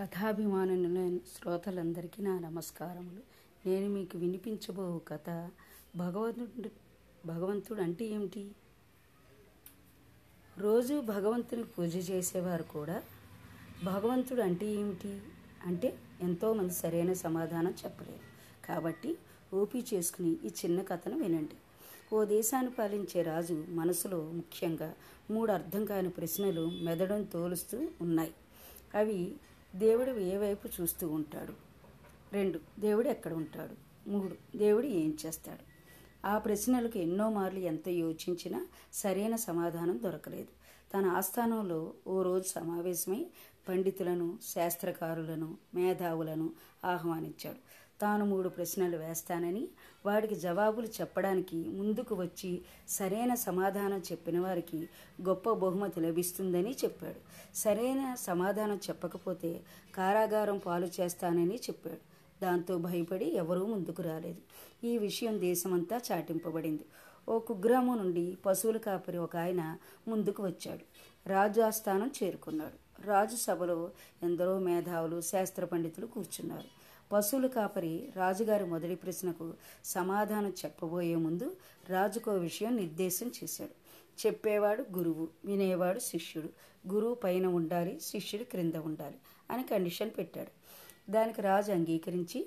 కథాభిమానులైన 0.00 1.18
శ్రోతలందరికీ 1.18 2.22
నా 2.22 2.38
నమస్కారములు. 2.38 3.20
నేను 3.68 3.88
మీకు 3.88 4.18
వినిపించబో 4.18 5.00
కథ. 5.08 5.50
భగవంతుడు 5.96 6.70
భగవంతుడు 7.26 7.82
అంటే 7.82 8.04
ఏమిటి? 8.04 8.50
రోజు 10.58 11.00
భగవంతుని 11.00 11.64
పూజ 11.64 12.10
చేసేవారు 12.10 12.62
కూడా 12.62 13.02
భగవంతుడు 13.84 14.42
అంటే 14.42 14.66
ఏమిటి? 14.66 15.20
అంటే 15.66 15.98
ఎంతోమంది 16.20 16.74
సరైన 16.74 17.12
సమాధానం 17.12 17.74
చెప్పలేరు. 17.84 18.66
కాబట్టి 18.66 19.18
ఓపీ 19.54 19.84
చేసుకుని 19.94 20.30
ఈ 20.30 20.48
చిన్న 20.48 20.82
కథను 20.82 21.18
వినండి. 21.18 21.54
ఓ 22.14 22.24
దేశాన్ని 22.24 22.72
పాలించే 22.72 23.22
రాజు 23.22 23.64
మనసులో 23.68 24.30
ముఖ్యంగా 24.30 24.94
మూడు 25.30 25.52
అర్థం 25.52 25.84
కాని 25.84 26.10
ప్రశ్నలు 26.10 26.70
మెదడును 26.70 27.24
తోలుస్తూ 27.24 27.88
ఉన్నాయి. 28.00 28.34
అవి 28.94 29.36
దేవుడు 29.74 30.10
ఏ 30.10 30.36
వైపు 30.36 30.68
చూస్తూ 30.80 31.08
ఉంటాడు? 31.08 31.52
రెండు 32.32 32.60
దేవుడు 32.78 33.08
ఎక్కడ 33.08 33.32
ఉంటాడు? 33.32 33.76
మూడు 34.10 34.58
దేవుడు 34.58 34.86
ఏం 34.86 35.16
చేస్తాడు? 35.26 35.70
ఆ 36.26 36.38
ప్రశ్నలకు 36.38 36.98
ఎన్నో 36.98 37.30
మార్లు 37.30 37.58
ఎంత 37.58 37.88
యోచించినా 37.88 38.66
సరైన 38.92 39.36
సమాధానం 39.36 40.00
దొరకలేదు. 40.02 40.48
తన 40.94 41.06
ఆస్థానంలో 41.06 41.92
ఓ 42.06 42.22
రోజు 42.22 42.48
సమావేశమై 42.48 43.26
పండితులను 43.68 44.38
శాస్త్రకారులను 44.54 45.58
మేధావులను 45.74 46.50
ఆహ్వానించాడు. 46.84 47.58
తాను 48.00 48.24
మూడు 48.24 48.48
ప్రశ్నలు 48.48 48.96
వేస్తానని 48.96 49.68
వాడికి 50.06 50.34
జవాబులు 50.34 50.86
చెప్పడానికి 50.86 51.56
ముందుకు 51.68 52.14
వచ్చి 52.14 52.62
సరైన 52.88 53.34
సమాధానం 53.34 53.98
చెప్పిన 53.98 54.40
వారికి 54.40 54.88
గొప్ప 55.22 55.52
బహుమతి 55.52 56.00
లభిస్తుందని 56.00 56.76
చెప్పాడు. 56.84 57.20
సరైన 57.54 58.14
సమాధానం 58.14 58.76
చెప్పకపోతే 58.76 59.60
కారాగారం 59.94 60.58
పాలు 60.58 60.88
చేస్తానని 61.00 61.56
చెప్పాడు. 61.56 62.00
దాంతో 62.42 62.78
భయపడి 62.78 63.24
ఎవరూ 63.34 63.66
ముందుకు 63.66 64.02
రాలేదు. 64.02 64.42
ఈ 64.86 64.98
విషయం 64.98 65.40
దేశమంతా 65.40 66.00
చాటింపబడింది. 66.12 66.84
ఓ 67.28 67.38
కుగ్రామం 67.38 67.98
నుండి 67.98 68.38
పశువుల 68.46 68.76
కాపరి 68.76 69.18
ఒక 69.18 69.36
ఆయన 69.36 69.76
ముందుకు 70.08 70.42
వచ్చాడు. 70.42 70.84
రాజు 71.28 71.60
ఆస్థానం 71.60 72.10
చేరుకున్నాడు. 72.22 73.06
రాజు 73.06 73.36
సభలో 73.36 73.90
ఎందరో 74.22 74.58
మేధావులు 74.58 75.20
శాస్త్ర 75.20 75.64
పండితులు 75.64 76.06
కూర్చున్నారు. 76.06 76.80
పశువుల 77.12 77.46
కాపరి 77.46 78.08
రాజుగారి 78.16 78.64
మొదటి 78.64 78.94
ప్రశ్నకు 78.94 79.54
సమాధానం 79.84 80.50
చెప్పబోయే 80.50 81.14
ముందు 81.14 81.56
రాజుకో 81.88 82.32
విషయం 82.32 82.76
నిర్దేశం 82.76 83.32
చేశాడు. 83.44 83.70
చెప్పేవాడు 84.26 84.84
గురువు 84.98 85.28
వినేవాడు 85.44 85.98
శిష్యుడు. 85.98 86.48
గురువు 86.88 87.14
పైన 87.14 87.46
ఉండాలి 87.46 88.00
శిష్యుడు 88.00 88.44
క్రింద 88.44 88.74
ఉండాలి 88.74 89.16
అని 89.50 89.62
కండిషన్ 89.62 90.10
పెట్టాడు. 90.18 90.50
దానికి 91.12 91.42
రాజు 91.42 91.72
అంగీకరించి 91.72 92.46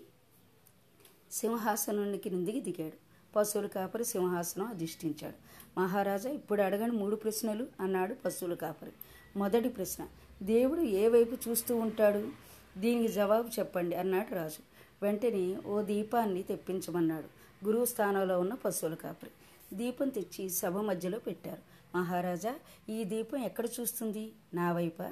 సింహాసనం 1.32 2.18
క్రిందికి 2.18 2.62
దిగాడు. 2.62 2.98
పశువుల 3.36 3.68
కాపరి 3.68 4.06
సింహాసనం 4.06 4.66
అధిష్ఠించాడు. 4.66 5.36
మహారాజా 5.80 6.30
ఇప్పుడు 6.30 6.62
అడగని 6.62 6.92
మూడు 6.92 7.16
ప్రశ్నలు 7.16 7.68
అన్నాడు 7.80 8.14
పశువుల 8.14 8.54
కాపరి. 8.54 8.92
మొదటి 9.36 9.70
ప్రశ్న 9.70 10.08
దేవుడు 10.44 10.82
ఏ 10.82 11.08
వైపు 11.08 11.50
చూస్తూ 11.50 11.76
ఉంటాడు? 11.76 12.53
దీనికి 12.78 13.14
జవాబు 13.14 13.48
చెప్పండి 13.60 13.96
అన్నాడు 13.96 14.36
రాజు. 14.36 14.62
వెంటనే 15.06 15.58
ఓ 15.66 15.82
దీపాన్ని 15.82 16.44
తెప్పించమన్నాడు. 16.44 17.28
గురువు 17.66 17.86
స్థానంలో 17.86 18.40
ఉన్న 18.40 18.54
పశువుల 18.54 18.94
కాపరి. 18.94 19.32
దీపం 19.76 20.10
తెచ్చి 20.10 20.50
సభ 20.50 20.78
మధ్యలో 20.78 21.20
పెట్టారు. 21.20 21.62
మహారాజా 21.98 22.56
ఈ 22.90 23.04
దీపం 23.04 23.38
ఎక్కడ 23.38 23.66
చూస్తుంది? 23.80 24.32
నా 24.54 24.74
వైపా? 24.74 25.12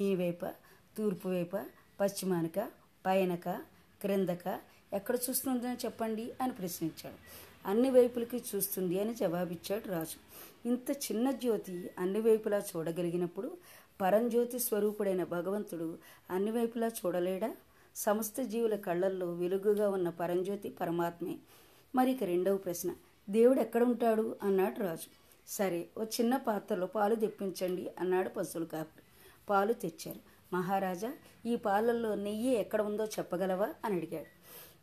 నీ 0.00 0.14
వైపా? 0.14 0.54
తూర్పు 0.98 1.28
వైపా? 1.28 1.66
పశ్చిమానిక? 2.00 2.68
పైనక? 3.06 3.48
క్రిందక? 4.00 4.60
ఎక్కడ 4.92 5.16
చూస్తుందని 5.30 5.76
చెప్పండి 5.84 6.32
అని 6.40 6.52
ప్రశ్నించాడు. 6.52 7.48
అన్ని 7.68 7.90
వైపులకి 7.90 8.36
చూస్తుంది 8.36 9.00
అని 9.00 9.14
జవాబిచ్చాడు 9.14 9.88
రాజు. 9.88 10.18
ఇంత 10.68 10.90
చిన్న 10.90 11.30
జ్యోతి 11.30 11.90
అన్ని 11.98 12.20
వైపులా 12.20 12.58
చూడగలిగినప్పుడు 12.58 13.56
పరంజ్యోతి 14.00 14.58
స్వరూపుడైన 14.58 15.24
భగవంతుడు 15.24 15.98
అన్ని 16.30 16.50
వైపులా 16.50 16.86
చూడలేడా? 16.86 17.56
సమస్త 17.96 18.42
జీవుల 18.42 18.74
కళ్ళల్లో 18.74 19.32
వెలుగుగా 19.32 19.90
ఉన్న 19.90 20.08
పరంజ్యోతి 20.08 20.68
పరమాత్మే. 20.68 21.38
మరి 21.94 22.10
ఇక 22.10 22.24
రెండవ 22.24 22.56
ప్రశ్న 22.56 22.94
దేవుడు 23.30 23.60
ఎక్కడ 23.60 23.82
ఉంటాడు 23.82 24.36
అన్నాడు 24.42 24.80
రాజు. 24.80 25.10
సరే 25.48 25.88
ఓ 25.98 26.04
చిన్న 26.04 26.36
పాత్రలో 26.36 26.86
పాలు 26.86 27.14
తెప్పించండి 27.14 27.90
అన్నాడు 27.98 28.28
పశువుల 28.28 28.66
కాపరి. 28.66 29.02
పాలు 29.50 29.72
తెచ్చారు. 29.72 30.20
మహారాజా 30.52 31.12
ఈ 31.46 31.56
పాలల్లో 31.56 32.14
నెయ్యి 32.14 32.54
ఎక్కడ 32.54 32.82
ఉందో 32.82 33.04
చెప్పగలవా? 33.04 33.74
అని 33.84 33.96
అడిగాడు. 33.96 34.26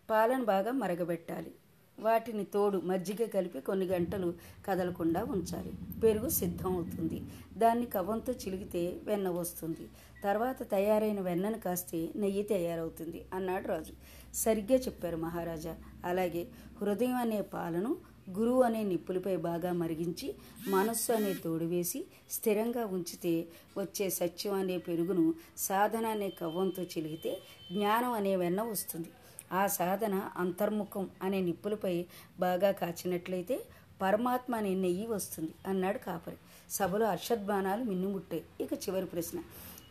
పాలను 0.09 0.45
బాగా 0.45 0.71
మరగబెట్టాలి. 0.71 1.55
వాటిని 1.99 2.43
తోడు 2.43 2.77
మజ్జిగ 2.77 3.25
కలిపి 3.25 3.59
కొన్ని 3.59 3.85
గంటలు 3.85 4.33
కదలకుండా 4.65 5.23
ఉంచాలి. 5.23 5.71
పెరుగు 6.03 6.29
సిద్ధం 6.29 6.75
అవుతుంది 6.75 7.21
దాన్ని 7.57 7.85
కవ్వంతో 7.85 8.33
చిలిగితే 8.33 9.01
వెన్న 9.03 9.29
వస్తుంది. 9.29 9.85
తర్వాత 10.23 10.71
తయారైన 10.71 11.19
వెన్నను 11.19 11.59
కాస్తే 11.59 12.09
నెయ్యి 12.15 12.43
తయారవుతుంది 12.43 13.25
అన్నాడు 13.33 13.67
రాజు. 13.67 13.93
సరిగ్గా 14.33 14.75
చెప్పారు 14.75 15.17
మహారాజా. 15.17 15.75
అలాగే 16.05 16.47
హృదయం 16.81 17.15
అనే 17.15 17.41
పాలను 17.41 17.97
గురువు 18.29 18.61
అనే 18.61 18.83
నిప్పులపై 18.83 19.37
బాగా 19.37 19.71
మరిగించి 19.73 20.35
మనస్సు 20.67 21.11
అనే 21.11 21.33
తోడు 21.33 21.65
వేసి 21.65 22.05
స్థిరంగా 22.31 22.85
ఉంచితే 22.85 23.47
వచ్చే 23.77 24.09
సత్యం 24.09 24.53
అనే 24.53 24.77
పెరుగును 24.77 25.33
సాధన 25.57 26.05
అనే 26.05 26.29
కవ్వంతో 26.29 26.83
చిలిగితే 26.83 27.37
జ్ఞానం 27.71 28.11
అనే 28.11 28.35
వెన్న 28.35 28.61
వస్తుంది. 28.61 29.09
ఆ 29.51 29.67
సాధన 29.67 30.29
అంతర్ముఖం 30.37 31.09
అనే 31.23 31.41
నిప్పులపై 31.41 32.05
బాగా 32.39 32.71
కాచినట్లయితే 32.71 33.59
పరమాత్మ 34.01 34.55
అనే 34.55 34.75
నెయ్యి 34.75 35.07
వస్తుంది 35.07 35.51
అన్నాడు 35.67 35.97
కాపరి. 35.97 36.37
సభలో 36.69 37.05
అర్షద్బాణాలు 37.05 37.83
మిన్నుముట్టాయి 37.83 38.43
ఇక 38.61 38.73
చివరి 38.73 39.05
ప్రశ్న. 39.05 39.39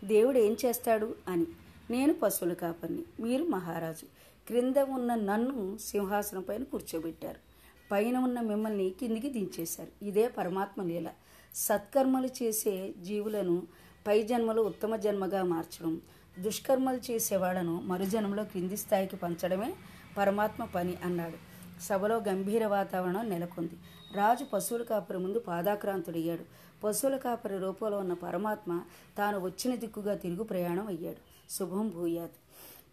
దేవుడు 0.05 0.39
ఏం 0.39 0.57
చేస్తాడు 0.65 1.15
అని. 1.29 1.47
నేను 1.91 2.15
పశువుల 2.15 2.53
కాపరిని 2.53 3.03
మీరు 3.21 3.45
మహారాజు. 3.45 4.07
క్రింద 4.47 4.77
ఉన్న 4.77 5.15
నన్ను 5.15 5.79
సింహాసనం 5.79 6.43
పైన 6.43 6.63
కూర్చోబెట్టారు. 6.63 7.39
పైన 7.93 8.19
ఉన్న 8.19 8.41
మిమ్మల్ని 8.41 8.91
కిందికి 8.91 9.31
దించేశారు. 9.31 10.05
ఇదే 10.05 10.29
పరమాత్మ 10.29 10.83
లీల. 10.83 11.11
సత్కర్మలు 11.55 12.27
చేసే 12.27 12.95
జీవులను 13.03 13.63
పై 14.07 14.23
జన్మలో 14.23 14.63
ఉత్తమ 14.63 14.97
జన్మగా 14.97 15.43
మార్చడం 15.43 16.01
దుష్కర్మలు 16.39 17.13
చేసేవాళ్ళను 17.13 17.81
మరుజనంలో 17.81 18.45
క్రింది 18.45 18.77
స్థాయికి 18.77 19.17
పంచడమే 19.17 19.75
పరమాత్మ 20.19 20.65
పని 20.65 20.97
అన్నాడు. 21.05 21.55
సభలో 21.83 22.17
గంభీర 22.17 22.67
వాతావరణం 22.67 23.29
నెలకొంది. 23.31 23.73
రాజు 24.15 24.45
పశువుల 24.45 24.83
కాపరి 24.83 25.19
ముందు 25.19 25.39
పాదాక్రాంతుడయ్యాడు. 25.39 26.45
పశువుల 26.85 27.17
కాపరి 27.17 27.59
రూపంలో 27.59 27.99
ఉన్న 27.99 28.13
పరమాత్మ 28.13 28.81
తాను 29.19 29.41
వచ్చిన 29.41 29.75
దిక్కుగా 29.75 30.15
తిరుగు 30.15 30.43
ప్రయాణం 30.43 30.87
అయ్యాడు. 30.87 31.53
శుభం 31.53 31.89
భూయాత్. 31.89 32.33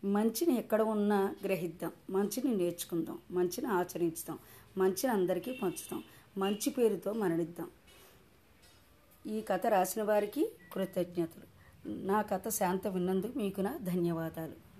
మంచిని 0.06 0.58
ఎక్కడ 0.58 0.82
ఉన్నా 0.82 1.36
గ్రహిద్దాం. 1.44 1.92
మంచిని 2.10 2.56
నేర్చుకుందాం. 2.56 3.20
మంచిని 3.32 3.68
ఆచరించుదాం. 3.68 4.40
మంచిని 4.78 5.12
అందరికీ 5.12 5.52
పంచుతాం 5.52 6.04
మంచి 6.38 6.70
పేరుతో 6.70 7.14
మరణిద్దాం. 7.14 7.70
ఈ 9.28 9.42
కథ 9.42 9.68
రాసిన 9.68 10.04
వారికి 10.04 10.52
కృతజ్ఞతలు. 10.74 11.51
నా 11.86 12.22
కథ 12.22 12.48
శాంత 12.50 12.88
విన్నందుకు 12.88 13.38
మీకు 13.38 13.62
నా 13.62 13.78
ధన్యవాదాలు. 13.82 14.71